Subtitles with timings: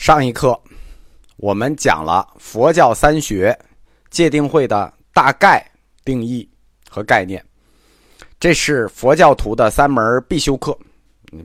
[0.00, 0.58] 上一课
[1.36, 3.56] 我们讲了佛教三学
[4.08, 5.62] 界定会的大概
[6.06, 6.48] 定义
[6.88, 7.44] 和概念，
[8.40, 10.76] 这是佛教徒的三门必修课，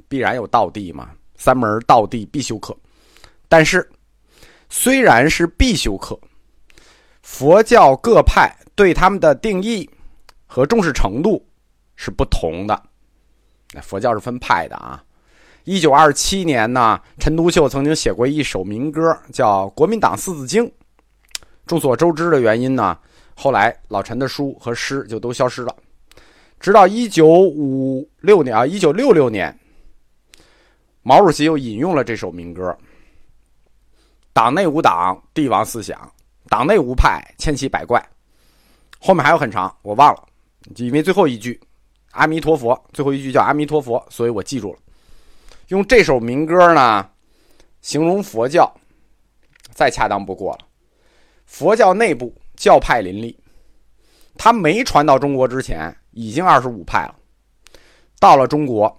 [0.07, 2.73] 必然有道地嘛，三门道地必修课。
[3.49, 3.85] 但是
[4.69, 6.17] 虽然是必修课，
[7.23, 9.87] 佛教各派对他们的定义
[10.45, 11.45] 和重视程度
[11.97, 12.83] 是不同的。
[13.81, 15.03] 佛教是分派的啊。
[15.65, 20.63] 一九二七年呢，陈独秀曾经写过一首民歌，叫《国民党四字经》。
[21.65, 22.95] 众所周知的原因呢，
[23.35, 25.75] 后来老陈的书和诗就都消失了。
[26.59, 29.59] 直到一九五六年啊，一九六六年，
[31.01, 32.77] 毛主席又引用了这首民歌
[34.33, 35.97] ：“党内无党，帝王思想；
[36.47, 37.99] 党内无派，千奇百怪。”
[39.01, 40.23] 后面还有很长，我忘了，
[40.75, 41.59] 因为最后一句
[42.13, 44.79] “阿弥陀佛”，最后一句叫“阿弥陀佛”，所以我记住了。
[45.69, 47.09] 用这首民歌呢，
[47.81, 48.71] 形容佛教，
[49.71, 50.59] 再恰当不过了。
[51.45, 53.35] 佛教内部教派林立，
[54.37, 57.15] 它没传到中国之前，已经二十五派了。
[58.19, 58.95] 到了中国，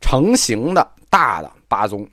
[0.00, 2.08] 成型的大的八宗，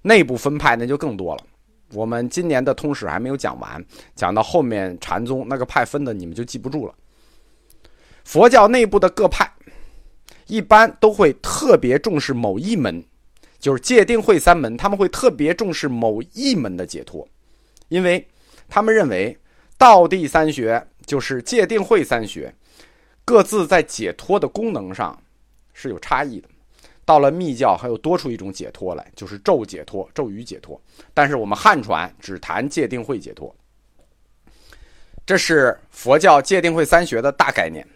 [0.00, 1.44] 内部分派那就更多了。
[1.92, 3.84] 我们今年的通史还没有讲完，
[4.14, 6.94] 讲到后面禅宗那个派分的，你们就记不住了。
[8.24, 9.50] 佛教内部的各派，
[10.46, 13.04] 一般都会特别重视某一门。
[13.58, 17.28] 就是戒定慧三门，他们会特别重视某一门的解脱，
[17.88, 18.26] 因为
[18.68, 19.36] 他们认为
[19.76, 22.54] 道地三学就是戒定慧三学，
[23.24, 25.20] 各自在解脱的功能上
[25.72, 26.48] 是有差异的。
[27.04, 30.78] 到了密教，还有多出一种解脱来，就是咒解脱、咒语解脱。
[31.14, 33.54] 但是我们汉传只谈戒定慧解脱，
[35.24, 37.86] 这是佛教戒定慧三学的大概念。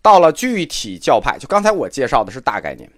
[0.00, 2.88] 到了具体教派，就刚才我介绍的是大概念。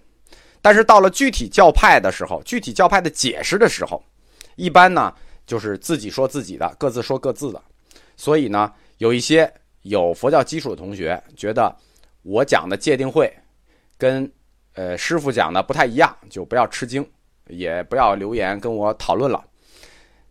[0.60, 4.02] 但是到了具体教派的时候，具体教派的解释的时候，
[4.56, 5.14] 一般呢
[5.46, 7.62] 就是自己说自己的，各自说各自的。
[8.16, 9.50] 所以呢，有一些
[9.82, 11.74] 有佛教基础的同学觉得
[12.22, 13.32] 我讲的戒定慧
[13.96, 14.30] 跟
[14.74, 17.08] 呃师傅讲的不太一样，就不要吃惊，
[17.46, 19.42] 也不要留言跟我讨论了。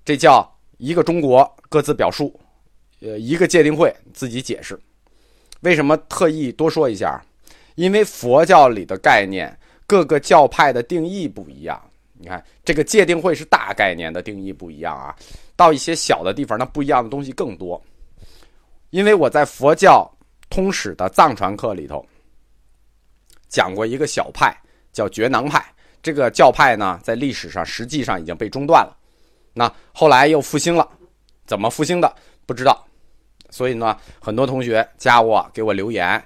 [0.03, 0.47] 这叫
[0.77, 2.37] 一个中国各自表述，
[2.99, 4.77] 呃，一个戒定慧自己解释。
[5.61, 7.23] 为什么特意多说一下？
[7.75, 9.57] 因为佛教里的概念。
[9.87, 11.81] 各个教派的定义不一样，
[12.13, 15.15] 你看这个戒定慧是大概念的定义不一样啊，
[15.55, 17.81] 到一些小的地方，那不一样的东西更多。
[18.89, 20.09] 因为我在佛教
[20.49, 22.05] 通史的藏传课里头
[23.47, 24.55] 讲过一个小派，
[24.91, 25.65] 叫觉囊派。
[26.03, 28.95] 这个教派呢，在历史上实际上已经被中断了，
[29.53, 30.87] 那后来又复兴了，
[31.45, 32.13] 怎么复兴的
[32.45, 32.85] 不知道。
[33.49, 36.21] 所以呢，很多同学加我给我留言，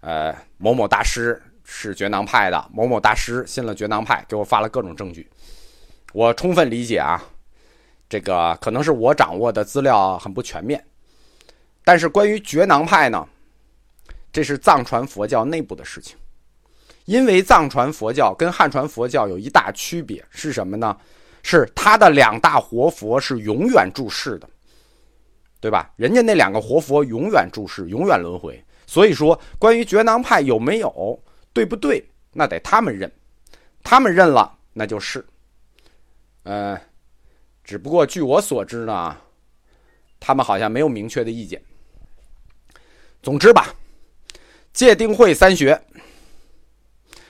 [0.00, 1.40] 呃，某某大师。
[1.64, 5.28] 是觉囊派的某某大师信了觉囊派，给我发了各种证据，
[6.12, 7.22] 我充分理解啊，
[8.08, 10.84] 这个可能是我掌握的资料很不全面，
[11.84, 13.26] 但是关于觉囊派呢，
[14.30, 16.16] 这是藏传佛教内部的事情，
[17.06, 20.96] 因为藏传佛教跟汉传佛教有一大区别是什么呢？
[21.42, 24.48] 是他的两大活佛是永远住世的，
[25.60, 25.90] 对吧？
[25.96, 31.22] 人家那两个活佛永远住世，永远轮回，所以说关于觉囊派有没有？
[31.54, 32.04] 对不对？
[32.32, 33.10] 那得他们认，
[33.82, 35.24] 他们认了，那就是。
[36.42, 36.78] 呃，
[37.62, 39.16] 只不过据我所知呢，
[40.18, 41.62] 他们好像没有明确的意见。
[43.22, 43.72] 总之吧，
[44.72, 45.80] 戒定慧三学，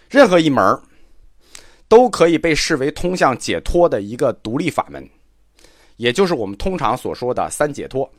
[0.08, 0.80] 任何一门
[1.86, 5.06] 都可以被视为通向解脱的一个独立法门，
[5.96, 8.10] 也就是我们通常所说的三解脱：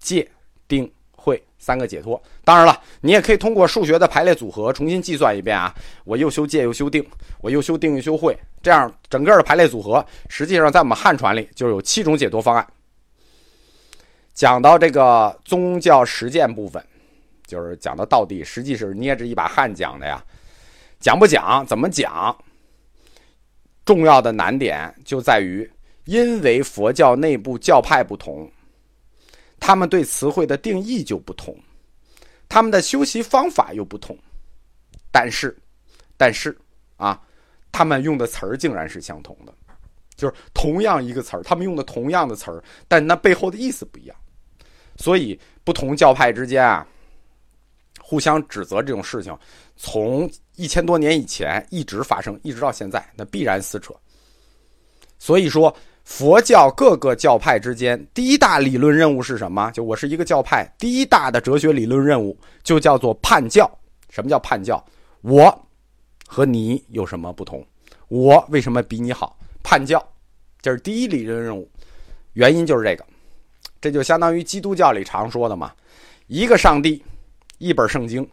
[0.00, 0.28] 戒、
[0.66, 0.92] 定。
[1.26, 5.74] 会三个解脱，当然了，你也可以通过数学的排列组合重新计算一遍啊。
[6.04, 7.04] 我又修戒又修定，
[7.40, 12.64] 我又修定又修会，这样整个的排列组合，实际上在我们汉传里就有七种解脱方案。
[14.32, 16.80] 讲到这个宗教实践部分，
[17.44, 20.22] 就是讲到到底，实际是捏着一把汗讲的呀。
[21.00, 22.36] 讲不讲，怎么讲？
[23.84, 25.68] 重要的难点就在于，
[26.04, 28.48] 因为佛教内部教派不同。
[29.58, 31.56] 他们对词汇的定义就不同，
[32.48, 34.16] 他们的修习方法又不同，
[35.10, 35.56] 但是，
[36.16, 36.56] 但是
[36.96, 37.20] 啊，
[37.72, 39.54] 他们用的词儿竟然是相同的，
[40.14, 44.16] 就是同样一个词儿，他们用的同样的词儿，但那背后的意思不一样。
[44.96, 46.86] 所以，不同教派之间啊，
[48.00, 49.36] 互相指责这种事情，
[49.76, 53.94] 从一千多年以前一直发生，一直到现在，那必然撕扯。
[55.18, 55.74] 所以说。
[56.06, 59.68] 佛教各个教派之间第一大理论任务是什么？
[59.72, 63.68] 就我是一个教派，第一大的哲学理论任务就叫做叛教。
[64.08, 64.82] 什么叫叛教？
[65.22, 65.66] 我
[66.28, 67.66] 和你有什么不同？
[68.06, 69.36] 我为什么比你好？
[69.64, 70.00] 叛教
[70.62, 71.68] 这是第一理论任务，
[72.34, 73.04] 原因就是这个，
[73.80, 75.74] 这就相当于基督教里常说的嘛，
[76.28, 77.04] 一个上帝，
[77.58, 78.26] 一本圣经，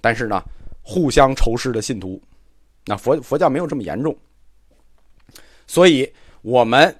[0.00, 0.40] 但是呢，
[0.80, 2.22] 互相仇视的信徒。
[2.84, 4.16] 那佛佛教没有这么严重，
[5.66, 6.10] 所以
[6.42, 6.96] 我们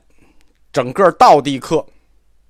[0.76, 1.82] 整个道地课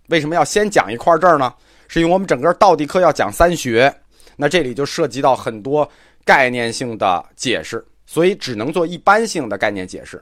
[0.09, 1.55] 为什么要先讲一块这儿呢？
[1.87, 3.95] 是因为我们整个道地课要讲三学，
[4.35, 5.89] 那这里就涉及到很多
[6.25, 10.21] 概念性的解释，所以只能做一般性的概念解释，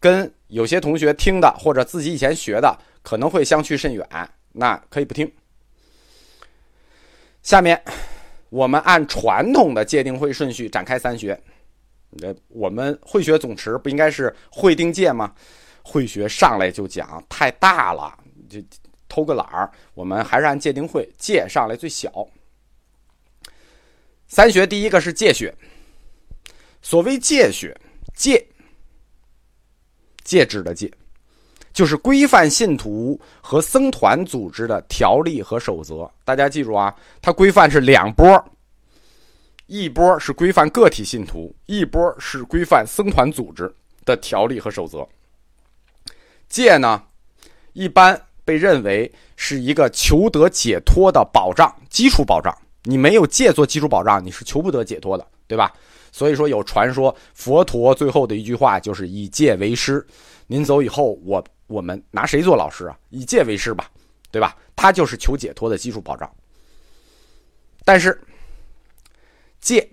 [0.00, 4.04] 跟有些同学听的或者自己以前学的可能会相去甚远，
[4.50, 5.32] 那可以不听。
[7.44, 7.80] 下面
[8.48, 11.40] 我们按传统的界定会顺序展开三学。
[12.22, 15.32] 呃，我们会学总持不应该是会定界吗？
[15.84, 18.58] 会学上来就讲太大了，就
[19.08, 19.70] 偷个懒儿。
[19.92, 22.26] 我们还是按界定会界上来最小。
[24.26, 25.54] 三学第一个是戒学。
[26.82, 27.78] 所谓戒学，
[28.14, 28.44] 戒
[30.24, 30.90] 戒指的戒，
[31.72, 36.10] 就是规范信徒和僧团组织的条例和守则。
[36.24, 38.44] 大家记住啊，它规范是两波。
[39.66, 43.72] 一波是规范个体信徒，一波是规范僧团组织
[44.04, 45.08] 的条例和守则。
[46.48, 47.02] 戒呢，
[47.72, 52.56] 一般被认为是一个求得解脱的保障，基础保障。
[52.84, 55.72] 你没有戒做基础保障，你是求不得解脱的，对吧？
[56.12, 60.06] 所以说有传说，佛陀最后的一句话就是以戒为师。
[60.46, 62.98] 您走以后，我我们拿谁做老师啊？
[63.10, 63.90] 以戒为师吧，
[64.30, 64.56] 对吧？
[64.76, 66.30] 他就是求解脱的基础保障。
[67.84, 68.20] 但是。
[69.60, 69.88] 戒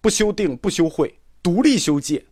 [0.00, 2.26] 不修定不修慧，独立修戒，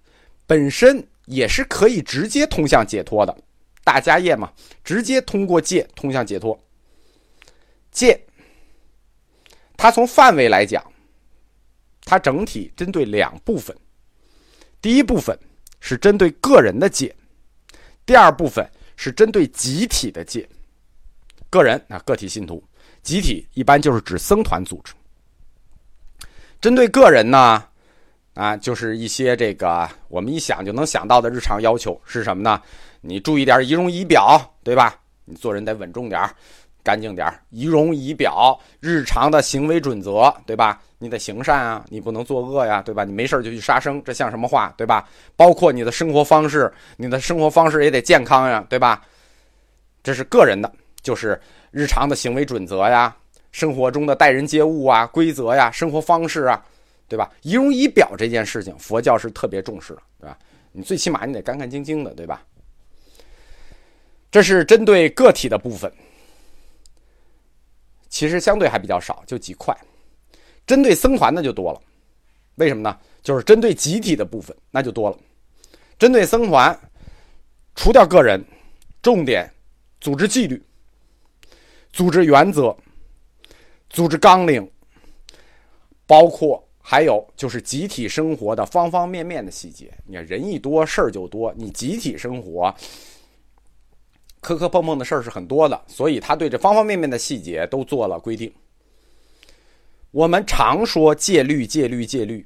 [0.48, 3.36] 本身也是可以直接通向解脱的。
[3.84, 4.52] 大家业嘛，
[4.84, 6.58] 直接通过戒通向解脱。
[7.90, 8.20] 戒，
[9.76, 10.84] 它从范围来讲，
[12.04, 13.74] 它整体针对两部分。
[14.82, 15.38] 第一部分
[15.80, 17.14] 是针对个人的戒，
[18.04, 20.48] 第二部分是针对集体的戒。
[21.48, 22.62] 个人啊，个体信徒；
[23.02, 24.92] 集体一般就是指僧团组织。
[26.60, 27.69] 针对个人呢，
[28.40, 32.58] 啊，就是一些这个我们一想就能想到的日常要求是什么呢？
[33.02, 34.98] 你注意点仪容仪表，对吧？
[35.26, 36.18] 你做人得稳重点
[36.82, 40.80] 干净点仪容仪表，日常的行为准则，对吧？
[40.96, 43.04] 你得行善啊，你不能作恶呀，对吧？
[43.04, 45.06] 你没事就去杀生，这像什么话，对吧？
[45.36, 49.02] 包括你的生活方式，你的生活方式也得健康呀，对吧？
[50.02, 50.72] 这是个人的，
[51.02, 51.38] 就是
[51.70, 53.14] 日常的行为准则呀。
[53.52, 56.64] 生活中的待人接物啊，规则呀，生活方式啊，
[57.10, 57.28] 对吧？
[57.42, 60.38] 仪容仪表这件事情，佛教是特别重视的，对吧？
[60.70, 62.46] 你最起码你得干干净净的，对吧？
[64.30, 65.92] 这是针对个体的部分，
[68.08, 69.76] 其实相对还比较少，就几块。
[70.64, 71.82] 针对僧团的就多了，
[72.54, 72.96] 为什么呢？
[73.20, 75.18] 就是针对集体的部分那就多了。
[75.98, 76.78] 针对僧团，
[77.74, 78.40] 除掉个人，
[79.02, 79.52] 重点
[80.00, 80.62] 组织纪律，
[81.92, 82.74] 组织原则。
[83.92, 84.70] 组织纲领，
[86.06, 89.96] 包括还有就是集体生活的方方面面的细节。
[90.04, 92.74] 你看，人一多事儿就多，你集体生活
[94.40, 98.52] 磕磕碰碰的事儿是很多的，所以他对这方方面面的细节都做了规定。
[100.10, 102.44] 我们常说戒律、戒律、戒律，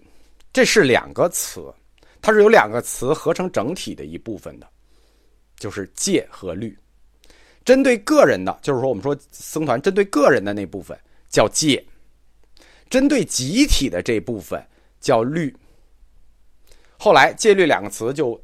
[0.52, 1.72] 这是两个词，
[2.20, 4.68] 它是由两个词合成整体的一部分的，
[5.56, 6.78] 就是戒和律。
[7.64, 10.94] 针对个人的，就是说我们说僧团针对个人的那部分。
[11.30, 11.84] 叫戒，
[12.94, 14.64] 针对集体的这部分
[15.00, 15.52] 叫律。
[16.96, 18.40] 后来戒律两个词就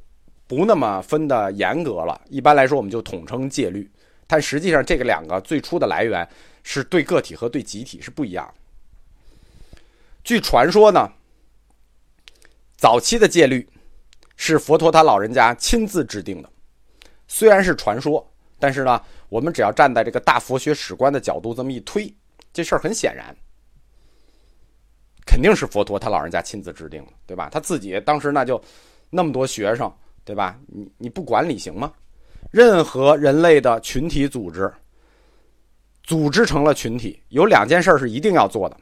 [0.49, 3.88] 不那么分的严格了，一般来说我们就统称戒律。
[4.26, 6.28] 但实际上这个两个最初的来源
[6.64, 8.52] 是对个体和对集体是不一样。
[10.25, 11.09] 据传说呢，
[12.76, 13.64] 早期的戒律
[14.35, 16.50] 是佛陀他老人家亲自制定的，
[17.28, 18.28] 虽然是传说，
[18.59, 22.12] 但是呢，我们只要站在这个大佛学史观的角度这么一推。
[22.52, 23.33] 这事儿很显然，
[25.31, 27.49] 肯定是佛陀他老人家亲自制定的，对吧？
[27.53, 28.61] 他自己当时那就
[29.11, 29.89] 那么多学生，
[30.25, 30.59] 对吧？
[30.67, 31.93] 你你不管理行吗？
[32.51, 34.69] 任何人类的群体组织，
[36.03, 38.77] 组织成了群体，有两件事是一定要做的。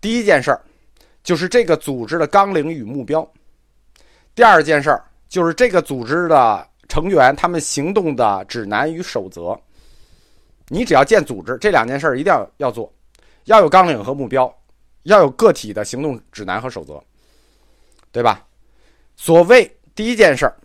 [0.00, 0.60] 第一件事儿
[1.22, 3.22] 就是这个组织的纲领与目标；
[4.34, 9.56] 第二件事儿就是这个组织的成员他们行动的指南与守则。
[10.66, 12.92] 你只要建组织，这两件事儿一定要要做，
[13.44, 14.52] 要有纲领和目标，
[15.04, 17.02] 要有个体的行动指南和守则，
[18.12, 18.46] 对吧？
[19.16, 20.56] 所谓第一件事儿，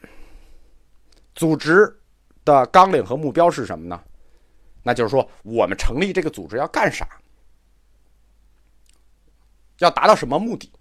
[1.35, 1.93] 组织
[2.43, 4.01] 的纲领和目标是什么呢？
[4.83, 7.07] 那就是说，我们成立这个组织要干啥？
[9.79, 10.71] 要达到什么目的？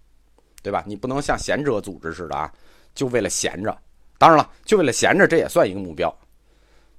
[0.62, 0.82] 对吧？
[0.87, 2.52] 你不能像贤者组织似的啊，
[2.94, 3.76] 就为了闲着。
[4.18, 6.16] 当然了，就为了闲着，这也算一个目标。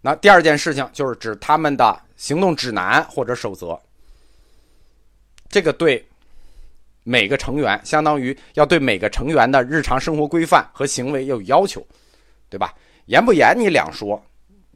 [0.01, 3.79] 那第二件事情就是指他们的行动指南或者守则，
[5.49, 6.05] 这个对
[7.07, 11.85] 每个成员，相当于要对每个成员的日常生活规范和行为要有要求，
[12.49, 12.73] 对吧？
[13.05, 14.19] 严不严你两说，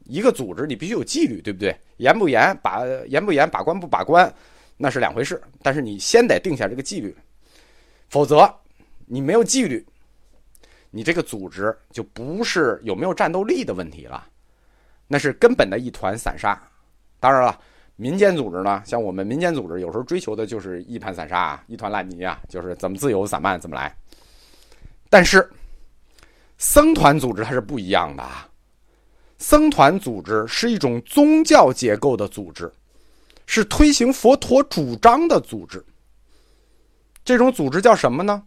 [0.06, 1.76] 一个组织你必须有纪律，对不对？
[1.98, 4.32] 严不严把严不严把关不把关，
[4.78, 5.42] 那是两回事。
[5.64, 7.16] 但是你先得定下这个纪律，
[8.10, 8.48] 否则
[9.08, 9.84] 你没有纪律，
[10.92, 14.24] 你这个组织就不是有没有战斗力的问题了。
[15.08, 16.56] 那是根本的一团散沙。
[17.20, 17.60] 当然了，
[18.00, 23.94] 民间组织呢，像我们民间组织，有时候追求的就是一盘散沙啊、一团烂泥啊，就是怎么自由散漫怎么来。
[25.10, 25.46] 但是，
[26.58, 28.24] 僧团组织它是不一样的。
[29.38, 32.72] 僧团组织是一种宗教结构的组织，
[33.46, 35.86] 是推行佛陀主张的组织。
[37.26, 38.42] 这种组织叫什么呢？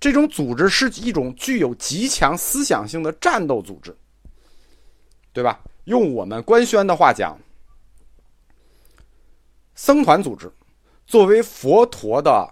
[0.00, 3.96] 这种组织是一种具有极强思想性的战斗组织，
[5.32, 5.60] 对吧？
[5.84, 7.38] 用我们官宣的话讲，
[9.74, 10.50] 僧团组织
[11.06, 12.48] 作为佛陀的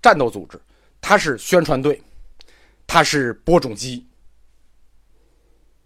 [0.00, 0.60] 战斗组织，
[1.00, 2.00] 它是宣传队，
[2.86, 4.06] 它是播种机，